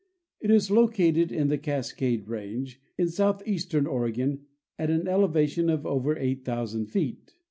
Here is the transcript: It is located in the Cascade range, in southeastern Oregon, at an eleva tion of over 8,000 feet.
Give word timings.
It 0.39 0.49
is 0.49 0.71
located 0.71 1.31
in 1.31 1.49
the 1.49 1.59
Cascade 1.59 2.27
range, 2.27 2.81
in 2.97 3.07
southeastern 3.07 3.85
Oregon, 3.85 4.47
at 4.79 4.89
an 4.89 5.03
eleva 5.05 5.47
tion 5.47 5.69
of 5.69 5.85
over 5.85 6.17
8,000 6.17 6.87
feet. 6.87 7.35